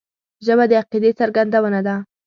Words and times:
ژبه 0.45 0.65
د 0.69 0.71
عقیدې 0.81 1.11
څرګندونه 1.19 1.79
ده 1.87 1.95